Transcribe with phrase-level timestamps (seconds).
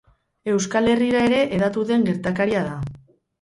[0.53, 2.81] Euskal Herrira ere hedatu den gertakaria da.